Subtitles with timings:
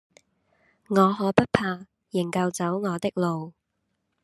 [0.87, 3.53] 我可不怕，仍舊走我的路。